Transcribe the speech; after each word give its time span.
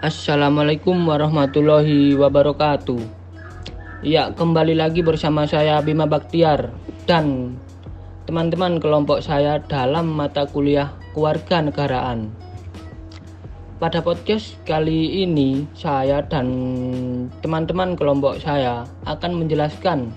Assalamualaikum 0.00 0.96
warahmatullahi 1.12 2.16
wabarakatuh. 2.16 3.04
Ya, 4.00 4.32
kembali 4.32 4.72
lagi 4.72 5.04
bersama 5.04 5.44
saya 5.44 5.76
Bima 5.84 6.08
Baktiar 6.08 6.72
dan 7.04 7.52
teman-teman 8.24 8.80
kelompok 8.80 9.20
saya 9.20 9.60
dalam 9.60 10.08
mata 10.08 10.48
kuliah 10.48 10.96
Keluarga 11.12 11.60
Negaraan. 11.60 12.32
Pada 13.76 14.00
podcast 14.00 14.56
kali 14.64 15.20
ini, 15.20 15.68
saya 15.76 16.24
dan 16.24 16.48
teman-teman 17.44 17.92
kelompok 17.92 18.40
saya 18.40 18.88
akan 19.04 19.36
menjelaskan 19.36 20.16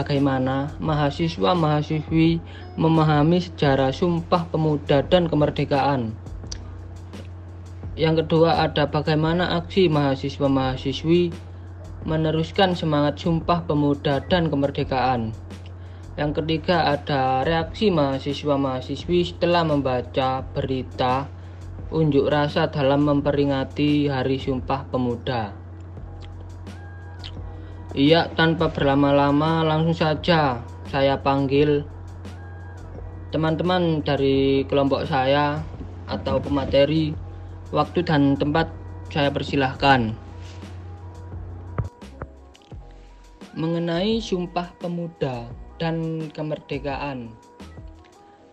bagaimana 0.00 0.72
mahasiswa-mahasiswi 0.80 2.40
memahami 2.80 3.36
sejarah 3.36 3.92
Sumpah 3.92 4.48
Pemuda 4.48 5.04
dan 5.04 5.28
Kemerdekaan 5.28 6.23
yang 7.94 8.18
kedua 8.18 8.58
ada 8.66 8.90
bagaimana 8.90 9.54
aksi 9.62 9.86
mahasiswa-mahasiswi 9.86 11.30
meneruskan 12.04 12.74
semangat 12.74 13.22
Sumpah 13.22 13.64
Pemuda 13.64 14.18
dan 14.26 14.50
Kemerdekaan. 14.50 15.30
Yang 16.14 16.42
ketiga 16.42 16.94
ada 16.94 17.42
reaksi 17.46 17.90
mahasiswa-mahasiswi 17.94 19.34
setelah 19.34 19.62
membaca 19.62 20.42
berita 20.42 21.26
unjuk 21.94 22.26
rasa 22.26 22.66
dalam 22.66 23.06
memperingati 23.06 24.10
Hari 24.10 24.38
Sumpah 24.42 24.90
Pemuda. 24.90 25.54
Iya, 27.94 28.26
tanpa 28.34 28.74
berlama-lama 28.74 29.62
langsung 29.62 29.94
saja 29.94 30.58
saya 30.90 31.14
panggil 31.22 31.86
teman-teman 33.30 34.02
dari 34.02 34.66
kelompok 34.66 35.06
saya 35.06 35.62
atau 36.10 36.42
pemateri 36.42 37.14
Waktu 37.72 38.04
dan 38.04 38.36
tempat 38.36 38.68
saya 39.08 39.32
persilahkan. 39.32 40.12
Mengenai 43.56 44.20
Sumpah 44.20 44.74
Pemuda 44.76 45.48
dan 45.80 46.28
Kemerdekaan. 46.28 47.32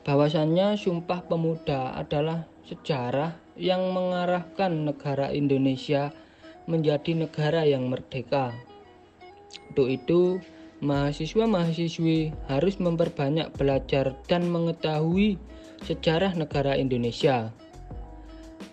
Bahwasannya 0.08 0.80
Sumpah 0.80 1.28
Pemuda 1.28 1.98
adalah 1.98 2.48
sejarah 2.64 3.36
yang 3.60 3.92
mengarahkan 3.92 4.88
negara 4.88 5.28
Indonesia 5.36 6.16
menjadi 6.72 7.28
negara 7.28 7.68
yang 7.68 7.92
merdeka. 7.92 8.56
Untuk 9.74 9.92
itu, 9.92 10.40
mahasiswa-mahasiswi 10.80 12.32
harus 12.48 12.80
memperbanyak 12.80 13.52
belajar 13.60 14.16
dan 14.32 14.48
mengetahui 14.48 15.36
sejarah 15.84 16.32
negara 16.38 16.80
Indonesia 16.80 17.52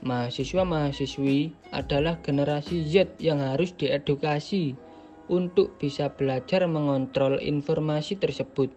mahasiswa-mahasiswi 0.02 1.52
adalah 1.74 2.18
generasi 2.22 2.86
Z 2.86 3.18
yang 3.22 3.42
harus 3.42 3.74
diedukasi 3.74 4.78
untuk 5.28 5.77
bisa 5.77 6.08
belajar 6.12 6.64
mengontrol 6.64 7.38
informasi 7.38 8.16
tersebut 8.16 8.72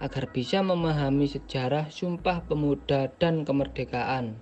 agar 0.00 0.32
bisa 0.32 0.64
memahami 0.64 1.28
sejarah 1.28 1.92
Sumpah 1.92 2.40
Pemuda 2.48 3.12
dan 3.20 3.44
Kemerdekaan. 3.44 4.38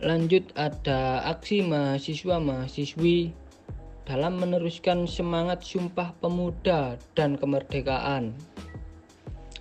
Lanjut 0.00 0.52
ada 0.56 1.24
aksi 1.24 1.64
mahasiswa-mahasiswi 1.64 3.32
dalam 4.06 4.38
meneruskan 4.38 5.04
semangat 5.08 5.64
Sumpah 5.64 6.14
Pemuda 6.20 6.96
dan 7.16 7.34
Kemerdekaan. 7.36 8.36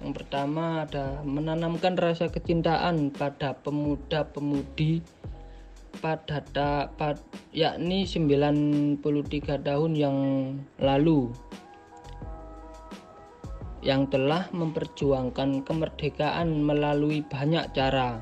Yang 0.04 0.24
pertama 0.24 0.84
ada 0.84 1.24
menanamkan 1.24 1.96
rasa 1.96 2.28
kecintaan 2.28 3.16
pada 3.16 3.56
pemuda-pemudi 3.64 5.00
pada 5.96 6.44
ta, 6.44 6.92
pad, 6.92 7.16
yakni 7.56 8.04
93 8.04 9.00
tahun 9.64 9.92
yang 9.96 10.18
lalu 10.80 11.32
yang 13.86 14.10
telah 14.10 14.50
memperjuangkan 14.50 15.62
kemerdekaan 15.62 16.66
melalui 16.66 17.22
banyak 17.22 17.70
cara. 17.72 18.18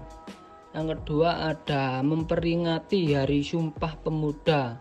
Yang 0.76 1.00
kedua 1.00 1.56
ada 1.56 2.04
memperingati 2.04 3.16
Hari 3.16 3.42
Sumpah 3.46 3.94
Pemuda 4.04 4.76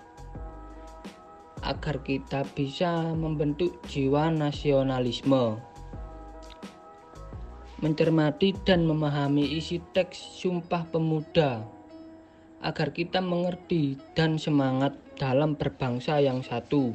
agar 1.62 2.03
kita 2.03 2.43
bisa 2.59 3.15
membentuk 3.15 3.78
jiwa 3.87 4.34
nasionalisme 4.34 5.72
mencermati 7.82 8.54
dan 8.62 8.87
memahami 8.87 9.59
isi 9.59 9.82
teks 9.91 10.38
Sumpah 10.38 10.87
Pemuda 10.87 11.66
agar 12.62 12.94
kita 12.94 13.19
mengerti 13.19 13.98
dan 14.15 14.38
semangat 14.38 14.94
dalam 15.19 15.59
berbangsa 15.59 16.22
yang 16.22 16.47
satu. 16.47 16.94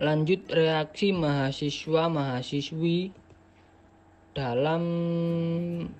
Lanjut 0.00 0.48
reaksi 0.48 1.12
mahasiswa-mahasiswi 1.12 3.12
dalam 4.32 4.82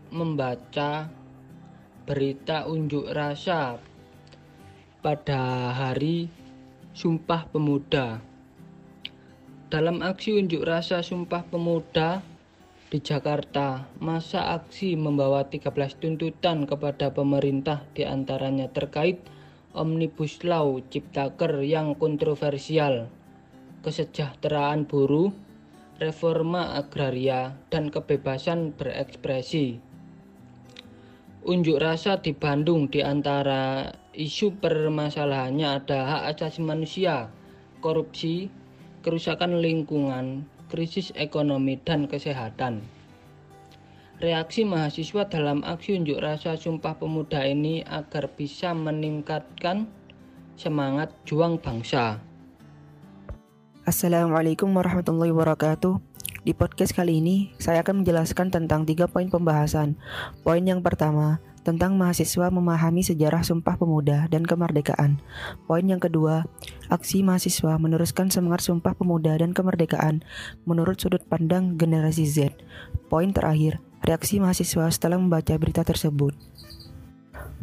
membaca 0.09 1.13
berita 2.09 2.65
unjuk 2.65 3.13
rasa 3.13 3.77
pada 5.05 5.77
hari 5.77 6.33
Sumpah 6.97 7.45
Pemuda. 7.53 8.28
Dalam 9.69 10.01
aksi 10.01 10.33
unjuk 10.33 10.65
rasa 10.65 11.05
Sumpah 11.05 11.45
Pemuda 11.45 12.25
di 12.89 13.05
Jakarta, 13.05 13.85
masa 14.01 14.57
aksi 14.57 14.97
membawa 14.97 15.45
13 15.45 15.69
tuntutan 16.01 16.65
kepada 16.65 17.13
pemerintah 17.13 17.85
di 17.93 18.09
antaranya 18.09 18.73
terkait 18.73 19.21
Omnibus 19.77 20.41
Law 20.41 20.81
Ciptaker 20.89 21.61
yang 21.61 22.01
kontroversial, 22.01 23.13
kesejahteraan 23.85 24.89
buruh, 24.89 25.37
reforma 26.01 26.73
agraria, 26.73 27.53
dan 27.69 27.93
kebebasan 27.93 28.73
berekspresi. 28.73 29.85
Unjuk 31.45 31.77
rasa 31.77 32.17
di 32.25 32.33
Bandung 32.33 32.89
di 32.89 33.05
antara 33.05 33.93
isu 34.17 34.65
permasalahannya 34.65 35.69
ada 35.69 36.01
hak 36.09 36.23
asasi 36.41 36.65
manusia, 36.65 37.29
korupsi, 37.85 38.49
kerusakan 39.09 39.65
lingkungan, 39.65 40.45
krisis 40.69 41.17
ekonomi, 41.17 41.81
dan 41.81 42.05
kesehatan. 42.05 42.85
Reaksi 44.21 44.69
mahasiswa 44.69 45.25
dalam 45.33 45.65
aksi 45.65 45.97
unjuk 45.97 46.21
rasa 46.21 46.61
Sumpah 46.61 47.01
Pemuda 47.01 47.41
ini 47.49 47.81
agar 47.89 48.29
bisa 48.37 48.77
meningkatkan 48.77 49.89
semangat 50.61 51.09
juang 51.25 51.57
bangsa. 51.57 52.21
Assalamualaikum 53.89 54.69
warahmatullahi 54.77 55.33
wabarakatuh. 55.33 55.97
Di 56.45 56.53
podcast 56.53 56.93
kali 56.93 57.25
ini, 57.25 57.57
saya 57.57 57.81
akan 57.81 58.05
menjelaskan 58.05 58.53
tentang 58.53 58.85
tiga 58.85 59.09
poin 59.09 59.33
pembahasan. 59.33 59.97
Poin 60.45 60.61
yang 60.61 60.85
pertama, 60.85 61.41
tentang 61.69 62.01
mahasiswa 62.01 62.49
memahami 62.49 63.05
sejarah 63.05 63.45
Sumpah 63.45 63.77
Pemuda 63.77 64.25
dan 64.33 64.49
Kemerdekaan. 64.49 65.21
Poin 65.69 65.85
yang 65.85 66.01
kedua, 66.01 66.49
aksi 66.89 67.21
mahasiswa 67.21 67.77
meneruskan 67.77 68.33
semangat 68.33 68.65
Sumpah 68.65 68.97
Pemuda 68.97 69.37
dan 69.37 69.53
Kemerdekaan 69.53 70.25
menurut 70.65 70.97
sudut 70.97 71.21
pandang 71.29 71.77
generasi 71.77 72.25
Z. 72.25 72.57
Poin 73.13 73.37
terakhir, 73.37 73.85
reaksi 74.01 74.41
mahasiswa 74.41 74.89
setelah 74.89 75.21
membaca 75.21 75.53
berita 75.61 75.85
tersebut. 75.85 76.33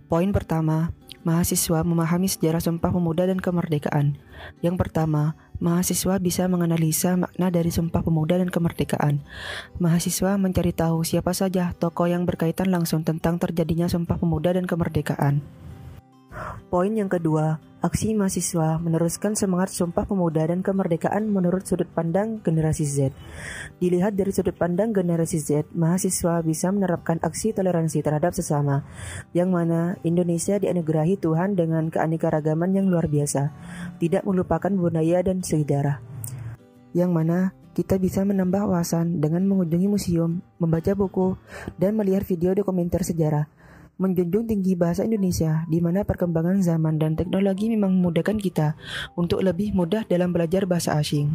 Poin 0.05 0.29
pertama, 0.29 0.93
mahasiswa 1.25 1.81
memahami 1.81 2.29
sejarah 2.29 2.61
Sumpah 2.61 2.93
Pemuda 2.93 3.25
dan 3.25 3.41
Kemerdekaan. 3.41 4.21
Yang 4.59 4.75
pertama, 4.81 5.39
mahasiswa 5.57 6.19
bisa 6.19 6.45
menganalisa 6.51 7.15
makna 7.15 7.51
dari 7.51 7.71
Sumpah 7.71 8.03
Pemuda 8.03 8.39
dan 8.39 8.51
Kemerdekaan. 8.51 9.23
Mahasiswa 9.81 10.35
mencari 10.37 10.71
tahu 10.75 11.03
siapa 11.07 11.31
saja 11.31 11.71
tokoh 11.75 12.07
yang 12.11 12.23
berkaitan 12.27 12.71
langsung 12.71 13.01
tentang 13.01 13.39
terjadinya 13.41 13.87
Sumpah 13.87 14.19
Pemuda 14.19 14.55
dan 14.55 14.67
Kemerdekaan. 14.67 15.64
Poin 16.67 16.91
yang 16.91 17.07
kedua, 17.07 17.61
aksi 17.79 18.17
mahasiswa 18.17 18.81
meneruskan 18.81 19.37
semangat 19.37 19.71
Sumpah 19.71 20.03
Pemuda 20.03 20.43
dan 20.49 20.65
Kemerdekaan 20.65 21.29
menurut 21.29 21.63
sudut 21.63 21.87
pandang 21.87 22.41
generasi 22.41 22.83
Z. 22.83 23.13
Dilihat 23.79 24.17
dari 24.17 24.33
sudut 24.33 24.57
pandang 24.57 24.91
generasi 24.91 25.39
Z, 25.39 25.71
mahasiswa 25.71 26.41
bisa 26.41 26.73
menerapkan 26.73 27.21
aksi 27.21 27.53
toleransi 27.55 28.01
terhadap 28.01 28.35
sesama, 28.35 28.83
yang 29.31 29.53
mana 29.53 29.95
Indonesia 30.03 30.57
dianugerahi 30.59 31.21
Tuhan 31.21 31.55
dengan 31.55 31.87
keanekaragaman 31.93 32.75
yang 32.75 32.89
luar 32.89 33.07
biasa, 33.07 33.53
tidak 34.01 34.25
melupakan 34.27 34.73
budaya 34.73 35.21
dan 35.23 35.45
sejarah. 35.45 36.01
Yang 36.91 37.11
mana 37.11 37.39
kita 37.75 37.99
bisa 37.99 38.23
menambah 38.23 38.71
wawasan 38.71 39.19
dengan 39.19 39.43
mengunjungi 39.51 39.87
museum, 39.91 40.39
membaca 40.57 40.95
buku, 40.95 41.35
dan 41.75 41.99
melihat 41.99 42.23
video 42.23 42.55
dokumenter 42.55 43.03
sejarah 43.03 43.51
menjunjung 43.95 44.49
tinggi 44.49 44.75
bahasa 44.75 45.07
Indonesia, 45.07 45.63
di 45.71 45.79
mana 45.79 46.03
perkembangan 46.03 46.59
zaman 46.59 46.99
dan 46.99 47.15
teknologi 47.15 47.71
memang 47.71 47.95
memudahkan 47.95 48.37
kita 48.39 48.75
untuk 49.15 49.43
lebih 49.43 49.71
mudah 49.71 50.03
dalam 50.07 50.35
belajar 50.35 50.67
bahasa 50.67 50.95
asing. 50.99 51.31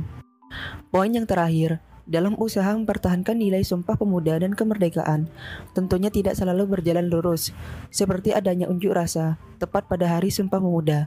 Poin 0.91 1.11
yang 1.15 1.25
terakhir, 1.25 1.79
dalam 2.11 2.35
usaha 2.43 2.75
mempertahankan 2.75 3.39
nilai 3.39 3.63
Sumpah 3.63 3.95
Pemuda 3.95 4.35
dan 4.43 4.51
kemerdekaan, 4.51 5.31
tentunya 5.79 6.11
tidak 6.11 6.35
selalu 6.35 6.67
berjalan 6.67 7.07
lurus, 7.07 7.55
seperti 7.95 8.35
adanya 8.35 8.67
unjuk 8.67 8.91
rasa 8.91 9.39
tepat 9.63 9.87
pada 9.87 10.19
Hari 10.19 10.35
Sumpah 10.35 10.59
Pemuda. 10.59 11.07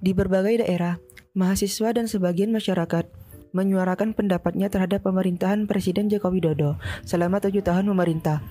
Di 0.00 0.16
berbagai 0.16 0.64
daerah, 0.64 0.96
mahasiswa 1.36 1.92
dan 1.92 2.08
sebagian 2.08 2.48
masyarakat 2.48 3.19
menyuarakan 3.50 4.14
pendapatnya 4.14 4.70
terhadap 4.70 5.02
pemerintahan 5.06 5.66
Presiden 5.66 6.06
Joko 6.10 6.30
Widodo 6.30 6.78
selama 7.02 7.42
tujuh 7.42 7.62
tahun 7.62 7.86
memerintah. 7.90 8.42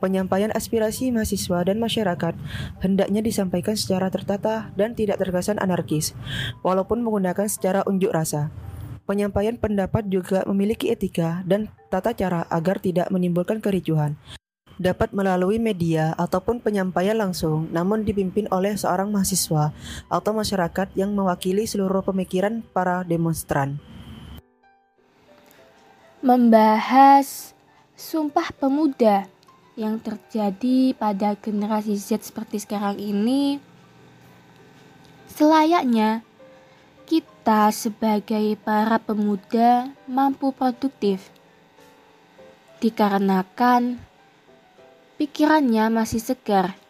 Penyampaian 0.00 0.52
aspirasi 0.52 1.12
mahasiswa 1.12 1.64
dan 1.64 1.80
masyarakat 1.80 2.34
hendaknya 2.80 3.20
disampaikan 3.24 3.76
secara 3.76 4.08
tertata 4.12 4.72
dan 4.76 4.92
tidak 4.92 5.20
terkesan 5.20 5.60
anarkis, 5.60 6.16
walaupun 6.60 7.00
menggunakan 7.00 7.48
secara 7.48 7.84
unjuk 7.84 8.12
rasa. 8.12 8.52
Penyampaian 9.06 9.54
pendapat 9.54 10.10
juga 10.10 10.42
memiliki 10.50 10.90
etika 10.90 11.46
dan 11.46 11.70
tata 11.94 12.10
cara 12.10 12.42
agar 12.50 12.82
tidak 12.82 13.06
menimbulkan 13.14 13.62
kericuhan. 13.62 14.18
Dapat 14.76 15.16
melalui 15.16 15.56
media 15.56 16.12
ataupun 16.20 16.60
penyampaian 16.60 17.16
langsung, 17.16 17.72
namun 17.72 18.04
dipimpin 18.04 18.44
oleh 18.52 18.76
seorang 18.76 19.08
mahasiswa 19.08 19.72
atau 20.12 20.32
masyarakat 20.36 20.92
yang 20.92 21.16
mewakili 21.16 21.64
seluruh 21.64 22.04
pemikiran 22.04 22.60
para 22.76 23.00
demonstran. 23.06 23.80
Membahas 26.24 27.52
Sumpah 27.92 28.48
Pemuda 28.56 29.28
yang 29.76 30.00
terjadi 30.00 30.96
pada 30.96 31.36
generasi 31.36 31.92
Z 32.00 32.32
seperti 32.32 32.56
sekarang 32.56 32.96
ini, 32.96 33.60
selayaknya 35.28 36.24
kita 37.04 37.68
sebagai 37.68 38.56
para 38.64 38.96
pemuda 38.96 39.92
mampu 40.08 40.56
produktif. 40.56 41.28
Dikarenakan 42.80 44.00
pikirannya 45.20 45.92
masih 45.92 46.24
segar, 46.24 46.80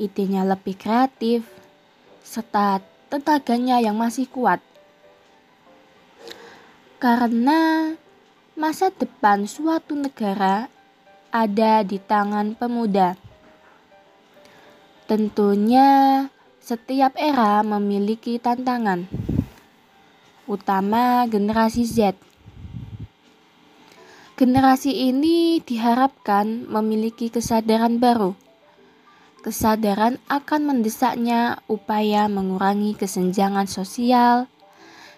idenya 0.00 0.40
lebih 0.40 0.80
kreatif, 0.80 1.44
serta 2.24 2.80
tenaganya 3.12 3.84
yang 3.84 4.00
masih 4.00 4.24
kuat. 4.24 4.64
Karena 6.96 7.92
masa 8.54 8.94
depan 8.94 9.50
suatu 9.50 9.98
negara 9.98 10.70
ada 11.34 11.82
di 11.82 11.98
tangan 11.98 12.54
pemuda. 12.54 13.18
Tentunya 15.10 16.22
setiap 16.62 17.18
era 17.18 17.66
memiliki 17.66 18.38
tantangan 18.38 19.10
utama 20.46 21.26
generasi 21.26 21.82
Z. 21.82 22.14
Generasi 24.38 25.10
ini 25.10 25.58
diharapkan 25.58 26.70
memiliki 26.70 27.34
kesadaran 27.34 27.98
baru. 27.98 28.38
Kesadaran 29.42 30.22
akan 30.30 30.62
mendesaknya 30.70 31.58
upaya 31.66 32.30
mengurangi 32.30 32.94
kesenjangan 32.94 33.66
sosial, 33.66 34.46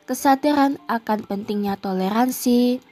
kesadaran 0.08 0.80
akan 0.90 1.24
pentingnya 1.24 1.78
toleransi, 1.78 2.82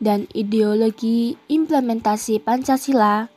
dan 0.00 0.24
ideologi 0.32 1.36
implementasi 1.46 2.40
Pancasila, 2.40 3.28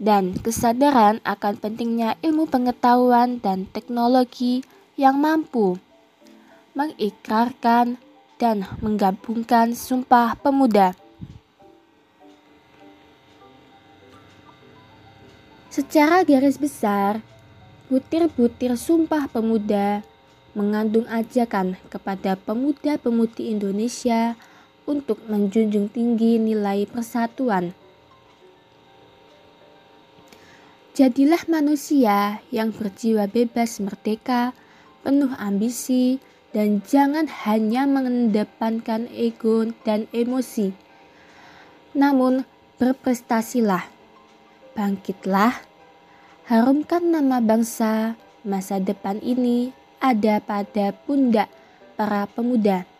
dan 0.00 0.32
kesadaran 0.40 1.20
akan 1.22 1.54
pentingnya 1.60 2.16
ilmu 2.24 2.48
pengetahuan 2.48 3.38
dan 3.44 3.68
teknologi 3.68 4.64
yang 4.96 5.20
mampu 5.20 5.76
mengikrarkan 6.78 7.98
dan 8.38 8.62
menggabungkan 8.78 9.74
Sumpah 9.74 10.38
Pemuda. 10.38 10.94
Secara 15.68 16.22
garis 16.22 16.54
besar, 16.54 17.18
butir-butir 17.90 18.78
Sumpah 18.78 19.26
Pemuda 19.26 20.06
mengandung 20.54 21.06
ajakan 21.10 21.74
kepada 21.90 22.38
pemuda-pemudi 22.38 23.50
Indonesia 23.50 24.38
untuk 24.88 25.20
menjunjung 25.28 25.92
tinggi 25.92 26.40
nilai 26.40 26.88
persatuan. 26.88 27.76
Jadilah 30.96 31.44
manusia 31.46 32.42
yang 32.50 32.74
berjiwa 32.74 33.30
bebas 33.30 33.78
merdeka, 33.78 34.56
penuh 35.06 35.30
ambisi, 35.38 36.18
dan 36.50 36.82
jangan 36.82 37.28
hanya 37.46 37.86
mengedepankan 37.86 39.06
ego 39.14 39.68
dan 39.86 40.10
emosi. 40.10 40.74
Namun 41.94 42.42
berprestasilah, 42.82 43.86
bangkitlah, 44.74 45.54
harumkan 46.50 47.04
nama 47.14 47.38
bangsa, 47.38 48.18
masa 48.42 48.82
depan 48.82 49.22
ini 49.22 49.70
ada 50.02 50.42
pada 50.42 50.90
pundak 51.06 51.46
para 51.94 52.26
pemuda. 52.26 52.97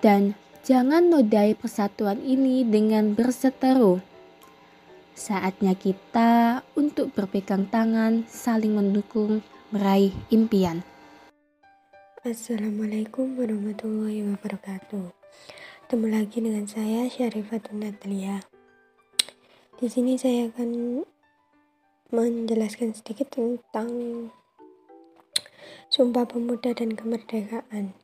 Dan 0.00 0.32
jangan 0.64 1.12
nodai 1.12 1.52
persatuan 1.52 2.24
ini 2.24 2.64
dengan 2.64 3.12
berseteru. 3.12 4.00
Saatnya 5.12 5.76
kita 5.76 6.64
untuk 6.72 7.12
berpegang 7.12 7.68
tangan, 7.68 8.24
saling 8.24 8.72
mendukung, 8.72 9.44
meraih 9.68 10.16
impian. 10.32 10.80
Assalamualaikum 12.24 13.36
warahmatullahi 13.36 14.24
wabarakatuh. 14.24 15.12
Ketemu 15.84 16.06
lagi 16.08 16.38
dengan 16.40 16.64
saya 16.64 17.04
Syarifatun 17.04 17.84
Natalia. 17.84 18.40
Di 19.76 19.84
sini 19.92 20.16
saya 20.16 20.48
akan 20.48 21.04
menjelaskan 22.08 22.96
sedikit 22.96 23.36
tentang 23.36 23.92
Sumpah 25.92 26.24
Pemuda 26.24 26.72
dan 26.72 26.96
Kemerdekaan. 26.96 27.99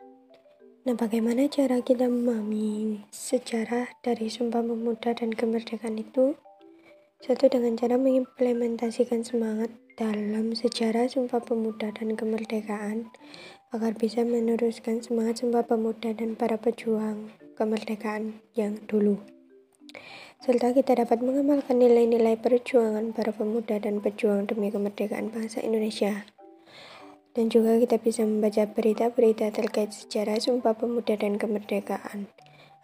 Nah, 0.86 0.94
bagaimana 0.94 1.50
cara 1.50 1.82
kita 1.82 2.06
memahami 2.06 3.02
sejarah 3.10 3.90
dari 4.06 4.30
Sumpah 4.30 4.62
Pemuda 4.62 5.18
dan 5.18 5.34
Kemerdekaan 5.34 5.98
itu? 5.98 6.38
Satu 7.18 7.50
dengan 7.50 7.74
cara 7.74 7.98
mengimplementasikan 7.98 9.26
semangat 9.26 9.74
dalam 9.98 10.54
sejarah 10.54 11.10
Sumpah 11.10 11.42
Pemuda 11.42 11.90
dan 11.90 12.14
Kemerdekaan 12.14 13.10
agar 13.74 13.98
bisa 13.98 14.22
meneruskan 14.22 15.02
semangat 15.02 15.42
Sumpah 15.42 15.66
Pemuda 15.66 16.14
dan 16.14 16.38
para 16.38 16.54
pejuang 16.54 17.34
kemerdekaan 17.58 18.38
yang 18.54 18.78
dulu. 18.86 19.18
Serta 20.38 20.70
kita 20.70 21.02
dapat 21.02 21.18
mengamalkan 21.18 21.82
nilai-nilai 21.82 22.38
perjuangan 22.38 23.10
para 23.10 23.34
pemuda 23.34 23.82
dan 23.82 23.98
pejuang 23.98 24.46
demi 24.46 24.70
kemerdekaan 24.70 25.34
bangsa 25.34 25.58
Indonesia. 25.66 26.35
Dan 27.36 27.52
juga 27.52 27.76
kita 27.76 28.00
bisa 28.00 28.24
membaca 28.24 28.64
berita-berita 28.64 29.52
terkait 29.52 29.92
sejarah 29.92 30.40
Sumpah 30.40 30.72
Pemuda 30.72 31.20
dan 31.20 31.36
kemerdekaan 31.36 32.32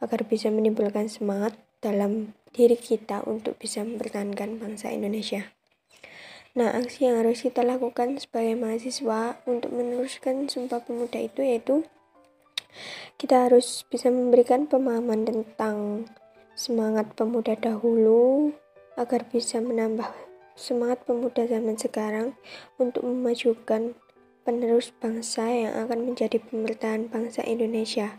agar 0.05 0.21
bisa 0.29 0.53
menimbulkan 0.53 1.09
semangat 1.09 1.57
dalam 1.81 2.37
diri 2.53 2.77
kita 2.77 3.25
untuk 3.25 3.57
bisa 3.57 3.81
mempertahankan 3.81 4.61
bangsa 4.61 4.93
Indonesia. 4.93 5.49
Nah, 6.53 6.69
aksi 6.77 7.09
yang 7.09 7.25
harus 7.25 7.49
kita 7.49 7.65
lakukan 7.65 8.21
sebagai 8.21 8.61
mahasiswa 8.61 9.41
untuk 9.49 9.73
meneruskan 9.73 10.53
Sumpah 10.53 10.85
Pemuda 10.85 11.17
itu 11.17 11.41
yaitu 11.41 11.89
kita 13.17 13.49
harus 13.49 13.89
bisa 13.89 14.13
memberikan 14.13 14.69
pemahaman 14.69 15.25
tentang 15.25 16.05
semangat 16.53 17.17
pemuda 17.17 17.57
dahulu 17.57 18.53
agar 19.01 19.25
bisa 19.33 19.65
menambah 19.65 20.13
semangat 20.53 21.01
pemuda 21.09 21.49
zaman 21.49 21.81
sekarang 21.81 22.37
untuk 22.77 23.09
memajukan 23.09 23.97
penerus 24.43 24.91
bangsa 24.95 25.47
yang 25.47 25.75
akan 25.87 26.13
menjadi 26.13 26.43
pemerintahan 26.43 27.09
bangsa 27.09 27.47
Indonesia 27.47 28.19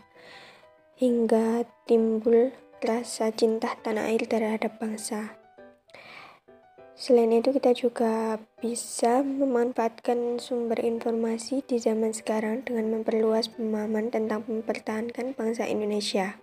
hingga 0.96 1.68
timbul 1.84 2.54
rasa 2.84 3.32
cinta 3.32 3.74
tanah 3.80 4.12
air 4.12 4.24
terhadap 4.28 4.76
bangsa. 4.76 5.36
Selain 6.94 7.34
itu, 7.34 7.50
kita 7.50 7.74
juga 7.74 8.38
bisa 8.62 9.26
memanfaatkan 9.26 10.38
sumber 10.38 10.78
informasi 10.78 11.66
di 11.66 11.82
zaman 11.82 12.14
sekarang 12.14 12.62
dengan 12.62 12.94
memperluas 12.94 13.50
pemahaman 13.50 14.14
tentang 14.14 14.46
mempertahankan 14.46 15.34
bangsa 15.34 15.66
Indonesia. 15.66 16.38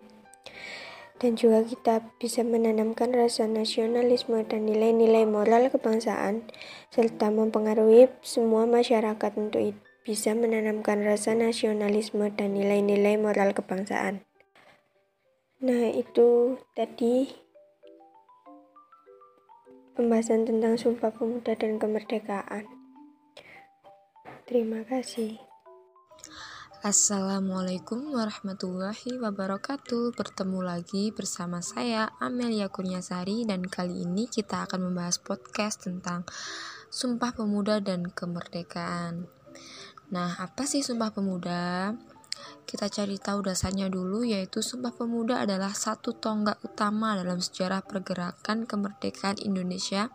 Dan 1.21 1.37
juga 1.37 1.61
kita 1.61 2.01
bisa 2.17 2.41
menanamkan 2.41 3.13
rasa 3.13 3.45
nasionalisme 3.45 4.41
dan 4.41 4.65
nilai-nilai 4.65 5.29
moral 5.29 5.69
kebangsaan, 5.69 6.49
serta 6.89 7.29
mempengaruhi 7.29 8.09
semua 8.25 8.65
masyarakat 8.65 9.31
untuk 9.37 9.77
bisa 10.01 10.33
menanamkan 10.33 11.05
rasa 11.05 11.37
nasionalisme 11.37 12.25
dan 12.33 12.57
nilai-nilai 12.57 13.21
moral 13.21 13.53
kebangsaan. 13.53 14.25
Nah, 15.61 15.93
itu 15.93 16.57
tadi 16.73 17.29
pembahasan 19.93 20.49
tentang 20.49 20.73
Sumpah 20.73 21.13
Pemuda 21.13 21.53
dan 21.53 21.77
Kemerdekaan. 21.77 22.65
Terima 24.49 24.81
kasih. 24.89 25.50
Assalamualaikum 26.81 28.09
warahmatullahi 28.09 29.21
wabarakatuh 29.21 30.17
Bertemu 30.17 30.65
lagi 30.65 31.13
bersama 31.13 31.61
saya 31.61 32.09
Amelia 32.17 32.73
Kurniasari 32.73 33.45
Dan 33.45 33.69
kali 33.69 34.01
ini 34.01 34.25
kita 34.25 34.65
akan 34.65 34.89
membahas 34.89 35.21
podcast 35.21 35.85
tentang 35.85 36.25
Sumpah 36.89 37.37
Pemuda 37.37 37.77
dan 37.85 38.09
Kemerdekaan 38.09 39.29
Nah, 40.09 40.33
apa 40.41 40.65
sih 40.65 40.81
Sumpah 40.81 41.13
Pemuda? 41.13 41.93
Kita 42.71 42.87
cari 42.87 43.19
tahu 43.19 43.51
dasarnya 43.51 43.91
dulu 43.91 44.23
yaitu 44.23 44.63
Sumpah 44.63 44.95
Pemuda 44.95 45.43
adalah 45.43 45.75
satu 45.75 46.15
tonggak 46.15 46.55
utama 46.63 47.19
dalam 47.19 47.43
sejarah 47.43 47.83
pergerakan 47.83 48.63
kemerdekaan 48.63 49.43
Indonesia 49.43 50.07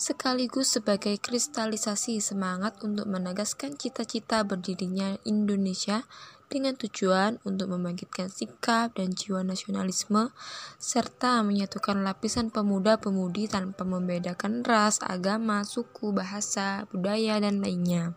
sekaligus 0.00 0.72
sebagai 0.72 1.20
kristalisasi 1.20 2.24
semangat 2.24 2.80
untuk 2.80 3.12
menegaskan 3.12 3.76
cita-cita 3.76 4.40
berdirinya 4.40 5.20
Indonesia 5.28 6.08
dengan 6.48 6.80
tujuan 6.80 7.44
untuk 7.44 7.76
membangkitkan 7.76 8.32
sikap 8.32 8.96
dan 8.96 9.12
jiwa 9.12 9.44
nasionalisme 9.44 10.32
serta 10.80 11.44
menyatukan 11.44 12.00
lapisan 12.08 12.48
pemuda-pemudi 12.48 13.52
tanpa 13.52 13.84
membedakan 13.84 14.64
ras, 14.64 14.96
agama, 15.04 15.60
suku, 15.60 16.16
bahasa, 16.16 16.88
budaya, 16.88 17.36
dan 17.36 17.60
lainnya. 17.60 18.16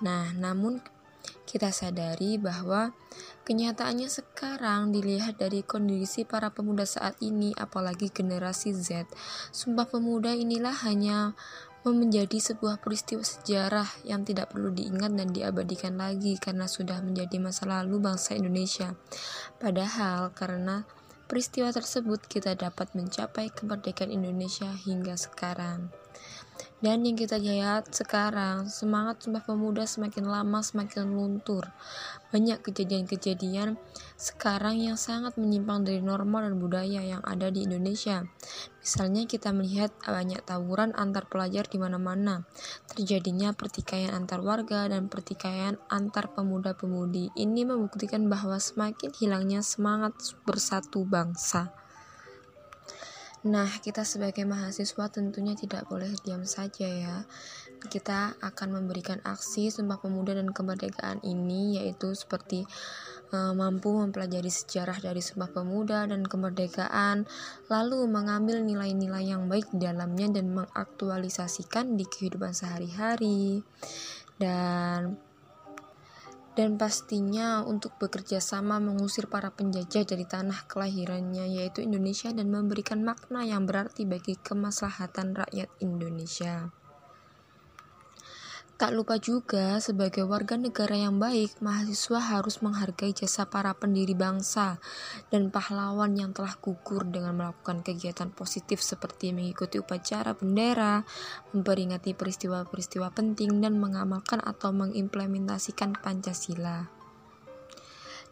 Nah, 0.00 0.32
namun 0.32 0.80
kita 1.50 1.74
sadari 1.74 2.38
bahwa 2.38 2.94
kenyataannya 3.42 4.06
sekarang 4.06 4.94
dilihat 4.94 5.42
dari 5.42 5.66
kondisi 5.66 6.22
para 6.22 6.54
pemuda 6.54 6.86
saat 6.86 7.18
ini, 7.18 7.50
apalagi 7.58 8.06
generasi 8.14 8.70
Z. 8.70 9.10
Sumpah 9.50 9.90
Pemuda 9.90 10.30
inilah 10.30 10.86
hanya 10.86 11.34
menjadi 11.82 12.38
sebuah 12.38 12.78
peristiwa 12.78 13.26
sejarah 13.26 13.88
yang 14.06 14.22
tidak 14.22 14.54
perlu 14.54 14.70
diingat 14.70 15.10
dan 15.16 15.34
diabadikan 15.34 15.98
lagi 15.98 16.38
karena 16.38 16.70
sudah 16.70 17.02
menjadi 17.02 17.42
masa 17.42 17.66
lalu 17.66 17.98
bangsa 17.98 18.38
Indonesia. 18.38 18.94
Padahal 19.58 20.30
karena 20.30 20.86
peristiwa 21.26 21.74
tersebut 21.74 22.30
kita 22.30 22.54
dapat 22.54 22.94
mencapai 22.94 23.50
kemerdekaan 23.50 24.12
Indonesia 24.14 24.70
hingga 24.70 25.18
sekarang. 25.18 25.90
Dan 26.80 27.04
yang 27.04 27.12
kita 27.12 27.36
lihat 27.36 27.92
sekarang, 27.92 28.64
semangat 28.72 29.20
Sumpah 29.20 29.44
Pemuda 29.44 29.84
semakin 29.84 30.24
lama 30.24 30.64
semakin 30.64 31.12
luntur. 31.12 31.68
Banyak 32.32 32.64
kejadian-kejadian 32.64 33.76
sekarang 34.16 34.80
yang 34.80 34.96
sangat 34.96 35.36
menyimpang 35.36 35.84
dari 35.84 36.00
norma 36.00 36.40
dan 36.40 36.56
budaya 36.56 37.04
yang 37.04 37.20
ada 37.20 37.52
di 37.52 37.68
Indonesia. 37.68 38.24
Misalnya 38.80 39.28
kita 39.28 39.52
melihat 39.52 39.92
banyak 40.04 40.40
tawuran 40.44 40.96
antar 40.96 41.28
pelajar 41.28 41.68
di 41.68 41.76
mana-mana. 41.76 42.48
Terjadinya 42.88 43.52
pertikaian 43.52 44.16
antar 44.16 44.40
warga 44.40 44.88
dan 44.88 45.12
pertikaian 45.12 45.76
antar 45.92 46.32
pemuda-pemudi. 46.32 47.36
Ini 47.36 47.68
membuktikan 47.68 48.30
bahwa 48.32 48.56
semakin 48.56 49.12
hilangnya 49.16 49.60
semangat 49.60 50.16
bersatu 50.48 51.04
bangsa. 51.04 51.79
Nah, 53.40 53.72
kita 53.80 54.04
sebagai 54.04 54.44
mahasiswa 54.44 55.08
tentunya 55.08 55.56
tidak 55.56 55.88
boleh 55.88 56.12
diam 56.28 56.44
saja 56.44 56.84
ya. 56.84 57.24
Kita 57.80 58.36
akan 58.36 58.68
memberikan 58.76 59.16
aksi 59.24 59.72
Sumpah 59.72 59.96
Pemuda 59.96 60.36
dan 60.36 60.52
Kemerdekaan 60.52 61.24
ini 61.24 61.80
yaitu 61.80 62.12
seperti 62.12 62.68
uh, 63.32 63.56
mampu 63.56 63.96
mempelajari 63.96 64.52
sejarah 64.52 65.00
dari 65.00 65.24
Sumpah 65.24 65.48
Pemuda 65.56 66.04
dan 66.04 66.28
Kemerdekaan, 66.28 67.24
lalu 67.72 68.04
mengambil 68.12 68.60
nilai-nilai 68.60 69.24
yang 69.24 69.48
baik 69.48 69.72
di 69.72 69.88
dalamnya 69.88 70.28
dan 70.36 70.52
mengaktualisasikan 70.52 71.96
di 71.96 72.04
kehidupan 72.04 72.52
sehari-hari. 72.52 73.64
Dan 74.36 75.16
dan 76.58 76.74
pastinya 76.74 77.62
untuk 77.62 77.94
bekerja 78.00 78.42
sama 78.42 78.82
mengusir 78.82 79.30
para 79.30 79.54
penjajah 79.54 80.02
dari 80.02 80.26
tanah 80.26 80.66
kelahirannya 80.66 81.46
yaitu 81.46 81.86
Indonesia 81.86 82.34
dan 82.34 82.50
memberikan 82.50 83.06
makna 83.06 83.46
yang 83.46 83.68
berarti 83.68 84.02
bagi 84.08 84.34
kemaslahatan 84.34 85.38
rakyat 85.38 85.70
Indonesia. 85.78 86.79
Tak 88.80 88.96
lupa 88.96 89.20
juga, 89.20 89.76
sebagai 89.76 90.24
warga 90.24 90.56
negara 90.56 90.96
yang 90.96 91.20
baik, 91.20 91.60
mahasiswa 91.60 92.16
harus 92.16 92.64
menghargai 92.64 93.12
jasa 93.12 93.44
para 93.44 93.76
pendiri 93.76 94.16
bangsa 94.16 94.80
dan 95.28 95.52
pahlawan 95.52 96.16
yang 96.16 96.32
telah 96.32 96.56
gugur 96.56 97.04
dengan 97.04 97.36
melakukan 97.36 97.84
kegiatan 97.84 98.32
positif 98.32 98.80
seperti 98.80 99.36
mengikuti 99.36 99.76
upacara 99.76 100.32
bendera, 100.32 101.04
memperingati 101.52 102.16
peristiwa-peristiwa 102.16 103.12
penting, 103.12 103.60
dan 103.60 103.76
mengamalkan 103.76 104.40
atau 104.40 104.72
mengimplementasikan 104.72 106.00
Pancasila. 106.00 106.99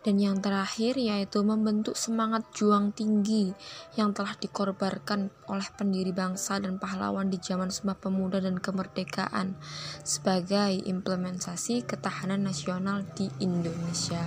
Dan 0.09 0.17
yang 0.17 0.41
terakhir 0.41 0.97
yaitu 0.97 1.45
membentuk 1.45 1.93
semangat 1.93 2.49
juang 2.57 2.97
tinggi 2.97 3.53
yang 3.93 4.17
telah 4.17 4.33
dikorbankan 4.41 5.29
oleh 5.53 5.69
pendiri 5.77 6.17
bangsa 6.17 6.57
dan 6.57 6.81
pahlawan 6.81 7.29
di 7.29 7.37
zaman 7.37 7.69
Sumpah 7.69 8.01
Pemuda 8.01 8.41
dan 8.41 8.57
Kemerdekaan 8.57 9.61
sebagai 10.09 10.81
implementasi 10.81 11.85
ketahanan 11.85 12.41
nasional 12.41 13.05
di 13.21 13.29
Indonesia. 13.45 14.25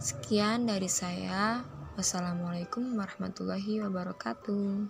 Sekian 0.00 0.64
dari 0.64 0.88
saya. 0.88 1.60
Wassalamualaikum 2.00 2.96
warahmatullahi 2.96 3.84
wabarakatuh. 3.84 4.88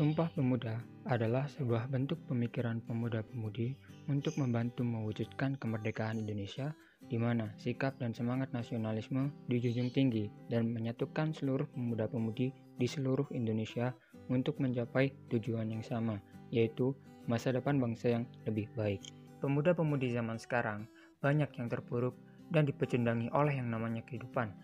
Sumpah 0.00 0.32
Pemuda 0.32 0.80
adalah 1.04 1.44
sebuah 1.52 1.92
bentuk 1.92 2.24
pemikiran 2.24 2.80
pemuda-pemudi 2.88 3.76
untuk 4.08 4.40
membantu 4.40 4.80
mewujudkan 4.80 5.60
kemerdekaan 5.60 6.24
Indonesia 6.24 6.72
di 7.06 7.16
mana 7.20 7.54
sikap 7.60 7.94
dan 8.02 8.10
semangat 8.10 8.50
nasionalisme 8.50 9.30
dijunjung 9.46 9.94
tinggi 9.94 10.26
dan 10.50 10.72
menyatukan 10.74 11.30
seluruh 11.30 11.70
pemuda-pemudi 11.70 12.50
di 12.76 12.86
seluruh 12.86 13.30
Indonesia 13.30 13.94
untuk 14.26 14.58
mencapai 14.58 15.14
tujuan 15.30 15.70
yang 15.70 15.84
sama, 15.86 16.18
yaitu 16.50 16.92
masa 17.30 17.54
depan 17.54 17.78
bangsa 17.78 18.18
yang 18.18 18.24
lebih 18.46 18.66
baik. 18.74 19.02
Pemuda-pemudi 19.38 20.10
zaman 20.10 20.40
sekarang 20.42 20.90
banyak 21.22 21.50
yang 21.58 21.68
terpuruk 21.70 22.18
dan 22.50 22.66
dipecundangi 22.66 23.30
oleh 23.34 23.58
yang 23.58 23.70
namanya 23.70 24.02
kehidupan. 24.06 24.54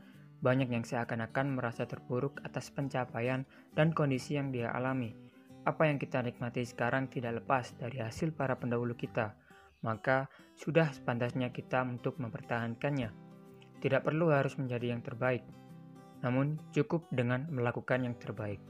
Banyak 0.42 0.74
yang 0.74 0.82
seakan-akan 0.82 1.54
merasa 1.54 1.86
terpuruk 1.86 2.42
atas 2.42 2.70
pencapaian 2.74 3.46
dan 3.78 3.94
kondisi 3.94 4.34
yang 4.34 4.50
dia 4.50 4.74
alami. 4.74 5.14
Apa 5.62 5.86
yang 5.86 6.02
kita 6.02 6.18
nikmati 6.18 6.66
sekarang 6.66 7.06
tidak 7.06 7.42
lepas 7.42 7.70
dari 7.78 8.02
hasil 8.02 8.34
para 8.34 8.58
pendahulu 8.58 8.98
kita, 8.98 9.38
maka 9.82 10.30
sudah 10.56 10.90
sepantasnya 10.94 11.50
kita 11.50 11.82
untuk 11.82 12.18
mempertahankannya. 12.22 13.10
Tidak 13.82 14.02
perlu 14.06 14.30
harus 14.30 14.54
menjadi 14.56 14.94
yang 14.94 15.02
terbaik, 15.02 15.42
namun 16.22 16.58
cukup 16.70 17.10
dengan 17.10 17.50
melakukan 17.50 18.06
yang 18.06 18.14
terbaik. 18.14 18.62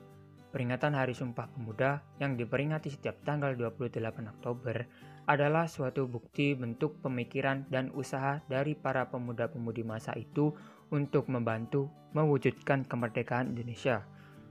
Peringatan 0.52 0.92
Hari 0.92 1.16
Sumpah 1.16 1.48
Pemuda 1.48 2.04
yang 2.20 2.36
diperingati 2.36 2.92
setiap 2.92 3.24
tanggal 3.24 3.56
28 3.56 3.96
Oktober 4.36 4.84
adalah 5.24 5.64
suatu 5.64 6.04
bukti 6.04 6.52
bentuk 6.52 7.00
pemikiran 7.00 7.64
dan 7.72 7.88
usaha 7.96 8.44
dari 8.52 8.76
para 8.76 9.08
pemuda-pemudi 9.08 9.80
masa 9.80 10.12
itu 10.12 10.52
untuk 10.92 11.32
membantu 11.32 11.88
mewujudkan 12.12 12.84
kemerdekaan 12.84 13.56
Indonesia, 13.56 14.04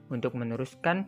untuk 0.09 0.33
meneruskan 0.33 1.05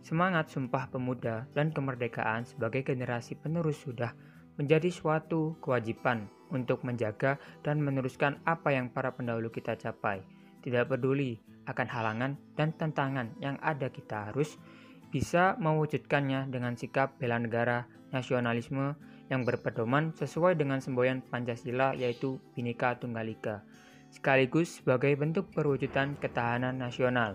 semangat 0.00 0.48
Sumpah 0.48 0.88
Pemuda 0.88 1.44
dan 1.52 1.68
kemerdekaan 1.68 2.48
sebagai 2.48 2.88
generasi 2.88 3.36
penerus 3.36 3.84
sudah 3.84 4.16
menjadi 4.62 4.94
suatu 4.94 5.58
kewajiban 5.58 6.30
untuk 6.54 6.86
menjaga 6.86 7.42
dan 7.66 7.82
meneruskan 7.82 8.38
apa 8.46 8.70
yang 8.70 8.94
para 8.94 9.10
pendahulu 9.10 9.50
kita 9.50 9.74
capai. 9.74 10.22
Tidak 10.62 10.86
peduli 10.86 11.42
akan 11.66 11.88
halangan 11.90 12.38
dan 12.54 12.70
tantangan 12.78 13.34
yang 13.42 13.58
ada 13.58 13.90
kita 13.90 14.30
harus 14.30 14.54
bisa 15.10 15.58
mewujudkannya 15.58 16.46
dengan 16.54 16.78
sikap 16.78 17.18
bela 17.18 17.42
negara, 17.42 17.90
nasionalisme 18.14 18.94
yang 19.26 19.42
berpedoman 19.42 20.14
sesuai 20.14 20.54
dengan 20.54 20.78
semboyan 20.78 21.26
Pancasila 21.26 21.98
yaitu 21.98 22.38
Bhinneka 22.54 23.02
Tunggal 23.02 23.34
Ika, 23.34 23.66
sekaligus 24.14 24.78
sebagai 24.78 25.10
bentuk 25.18 25.50
perwujudan 25.50 26.14
ketahanan 26.22 26.78
nasional. 26.78 27.34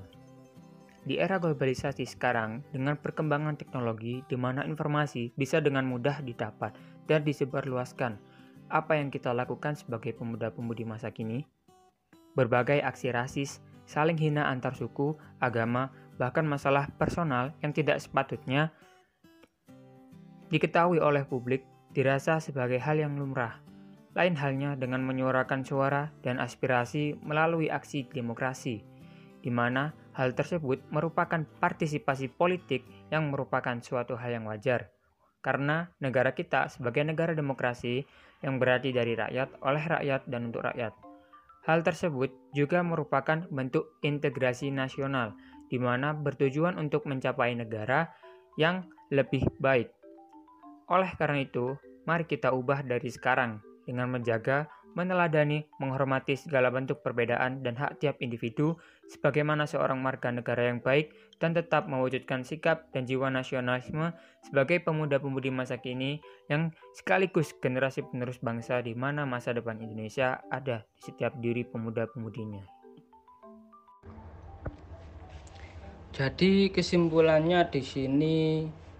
Di 1.07 1.19
era 1.23 1.39
globalisasi 1.39 2.03
sekarang, 2.03 2.67
dengan 2.75 2.99
perkembangan 2.99 3.55
teknologi 3.55 4.27
di 4.27 4.35
mana 4.35 4.67
informasi 4.67 5.31
bisa 5.39 5.63
dengan 5.63 5.87
mudah 5.87 6.19
didapat 6.19 6.75
dan 7.07 7.23
disebarluaskan, 7.23 8.19
apa 8.67 8.99
yang 8.99 9.07
kita 9.07 9.31
lakukan 9.31 9.79
sebagai 9.79 10.11
pemuda-pemudi 10.13 10.83
masa 10.83 11.09
kini? 11.09 11.47
Berbagai 12.35 12.83
aksi 12.83 13.09
rasis, 13.15 13.63
saling 13.87 14.19
hina 14.19 14.51
antar 14.51 14.75
suku, 14.75 15.15
agama, 15.41 15.89
bahkan 16.19 16.43
masalah 16.43 16.91
personal 16.99 17.55
yang 17.63 17.71
tidak 17.73 17.97
sepatutnya 18.03 18.75
diketahui 20.47 20.99
oleh 20.99 21.27
publik 21.27 21.63
dirasa 21.91 22.39
sebagai 22.43 22.79
hal 22.79 22.99
yang 22.99 23.15
lumrah. 23.15 23.59
Lain 24.15 24.35
halnya 24.35 24.75
dengan 24.75 25.03
menyuarakan 25.03 25.63
suara 25.63 26.11
dan 26.21 26.37
aspirasi 26.37 27.17
melalui 27.21 27.71
aksi 27.71 28.07
demokrasi, 28.11 28.83
di 29.43 29.51
mana 29.53 29.93
Hal 30.17 30.33
tersebut 30.33 30.81
merupakan 30.89 31.45
partisipasi 31.61 32.33
politik 32.33 32.81
yang 33.13 33.29
merupakan 33.29 33.77
suatu 33.77 34.17
hal 34.17 34.41
yang 34.41 34.49
wajar. 34.49 34.89
Karena 35.47 35.87
negara 36.03 36.35
kita 36.35 36.67
sebagai 36.67 37.07
negara 37.07 37.31
demokrasi 37.31 38.03
yang 38.43 38.59
berarti 38.59 38.91
dari 38.91 39.15
rakyat, 39.15 39.63
oleh 39.63 39.79
rakyat, 39.79 40.27
dan 40.27 40.51
untuk 40.51 40.67
rakyat. 40.67 40.91
Hal 41.63 41.87
tersebut 41.87 42.35
juga 42.51 42.83
merupakan 42.83 43.47
bentuk 43.47 43.95
integrasi 44.03 44.75
nasional, 44.75 45.39
di 45.71 45.79
mana 45.79 46.11
bertujuan 46.11 46.75
untuk 46.75 47.07
mencapai 47.07 47.55
negara 47.55 48.11
yang 48.59 48.91
lebih 49.07 49.47
baik. 49.63 49.87
Oleh 50.91 51.15
karena 51.15 51.47
itu, 51.47 51.79
mari 52.03 52.27
kita 52.27 52.51
ubah 52.51 52.83
dari 52.83 53.07
sekarang 53.07 53.63
dengan 53.87 54.11
menjaga, 54.11 54.67
meneladani, 54.93 55.67
menghormati 55.81 56.37
segala 56.39 56.71
bentuk 56.71 57.03
perbedaan 57.03 57.65
dan 57.65 57.75
hak 57.75 57.99
tiap 57.99 58.15
individu 58.23 58.77
sebagaimana 59.09 59.65
seorang 59.65 59.99
warga 60.05 60.31
negara 60.31 60.69
yang 60.69 60.79
baik 60.79 61.11
dan 61.41 61.51
tetap 61.57 61.89
mewujudkan 61.89 62.45
sikap 62.45 62.87
dan 62.95 63.03
jiwa 63.03 63.27
nasionalisme 63.27 64.13
sebagai 64.45 64.79
pemuda-pemudi 64.85 65.51
masa 65.51 65.81
kini 65.81 66.21
yang 66.47 66.71
sekaligus 66.95 67.51
generasi 67.57 68.05
penerus 68.07 68.39
bangsa 68.39 68.79
di 68.79 68.95
mana 68.95 69.27
masa 69.27 69.51
depan 69.51 69.81
Indonesia 69.83 70.39
ada 70.47 70.85
di 70.95 71.01
setiap 71.03 71.35
diri 71.41 71.67
pemuda-pemudinya. 71.67 72.77
Jadi 76.17 76.73
kesimpulannya 76.73 77.69
di 77.69 77.81
sini 77.85 78.37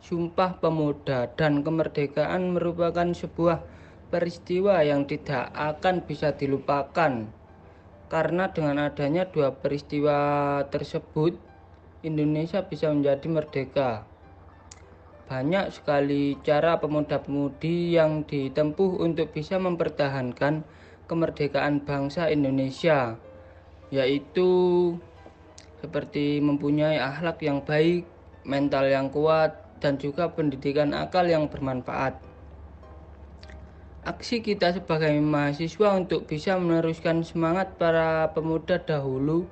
Sumpah 0.07 0.61
Pemuda 0.61 1.27
dan 1.33 1.65
Kemerdekaan 1.65 2.55
merupakan 2.55 3.09
sebuah 3.11 3.76
peristiwa 4.07 4.79
yang 4.83 5.03
tidak 5.03 5.51
akan 5.51 6.07
bisa 6.07 6.31
dilupakan 6.35 7.27
karena 8.07 8.45
dengan 8.55 8.87
adanya 8.87 9.27
dua 9.27 9.51
peristiwa 9.51 10.63
tersebut 10.71 11.35
Indonesia 12.07 12.63
bisa 12.63 12.87
menjadi 12.87 13.27
merdeka. 13.27 13.91
Banyak 15.27 15.75
sekali 15.75 16.39
cara 16.39 16.79
pemuda-pemudi 16.79 17.99
yang 17.99 18.23
ditempuh 18.23 19.03
untuk 19.03 19.35
bisa 19.35 19.59
mempertahankan 19.59 20.63
kemerdekaan 21.11 21.83
bangsa 21.83 22.31
Indonesia, 22.31 23.19
yaitu 23.91 24.95
seperti 25.83 26.39
mempunyai 26.39 26.95
akhlak 26.95 27.43
yang 27.43 27.59
baik, 27.59 28.07
mental 28.47 28.87
yang 28.87 29.11
kuat, 29.11 29.51
dan 29.83 29.99
juga 29.99 30.31
pendidikan 30.31 30.95
akal 30.95 31.27
yang 31.27 31.51
bermanfaat. 31.51 32.26
Aksi 34.07 34.39
kita 34.39 34.71
sebagai 34.71 35.11
mahasiswa 35.19 35.91
untuk 35.91 36.31
bisa 36.31 36.55
meneruskan 36.55 37.27
semangat 37.27 37.75
para 37.75 38.31
pemuda 38.31 38.79
dahulu 38.79 39.51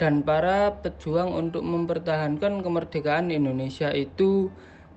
dan 0.00 0.24
para 0.24 0.80
pejuang 0.80 1.28
untuk 1.36 1.60
mempertahankan 1.60 2.64
kemerdekaan 2.64 3.28
Indonesia 3.28 3.92
itu 3.92 4.48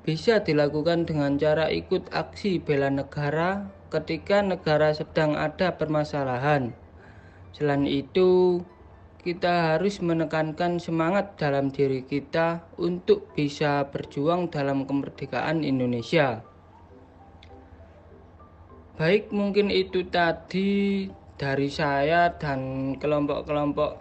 bisa 0.07 0.39
dilakukan 0.47 1.03
dengan 1.03 1.35
cara 1.35 1.67
ikut 1.67 2.15
aksi 2.15 2.63
bela 2.63 2.87
negara 2.87 3.67
ketika 3.91 4.39
negara 4.39 4.95
sedang 4.95 5.35
ada 5.35 5.75
permasalahan. 5.75 6.71
Selain 7.51 7.83
itu, 7.83 8.63
kita 9.19 9.75
harus 9.75 9.99
menekankan 9.99 10.79
semangat 10.79 11.35
dalam 11.35 11.75
diri 11.75 12.07
kita 12.07 12.71
untuk 12.79 13.35
bisa 13.35 13.83
berjuang 13.91 14.47
dalam 14.47 14.87
kemerdekaan 14.87 15.67
Indonesia. 15.67 16.52
Baik, 18.93 19.33
mungkin 19.33 19.73
itu 19.73 20.05
tadi 20.05 21.09
dari 21.33 21.65
saya 21.65 22.29
dan 22.37 22.93
kelompok-kelompok 23.01 23.97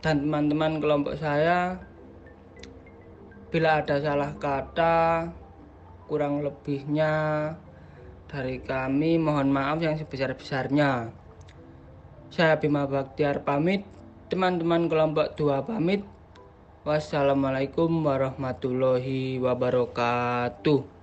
dan 0.00 0.24
teman-teman 0.24 0.80
kelompok 0.80 1.12
saya. 1.20 1.76
Bila 3.52 3.84
ada 3.84 4.00
salah 4.00 4.32
kata 4.40 5.28
kurang 6.08 6.40
lebihnya 6.40 7.12
dari 8.32 8.64
kami 8.64 9.20
mohon 9.20 9.52
maaf 9.52 9.76
yang 9.84 10.00
sebesar-besarnya. 10.00 11.12
Saya 12.32 12.56
Bima 12.56 12.88
Baktiar 12.88 13.44
pamit 13.44 13.84
teman-teman 14.32 14.88
kelompok 14.88 15.36
dua 15.36 15.60
pamit. 15.60 16.00
Wassalamualaikum 16.88 17.92
warahmatullahi 17.92 19.36
wabarakatuh 19.36 20.99